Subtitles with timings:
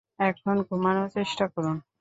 [0.19, 1.77] এখন ঘুমানোর চেষ্টা করুন।